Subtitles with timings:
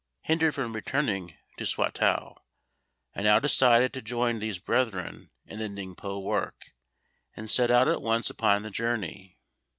[0.23, 2.35] Hindered from returning to Swatow,
[3.15, 6.71] I now decided to join these brethren in the Ningpo work,
[7.35, 9.37] and set out at once upon the journey.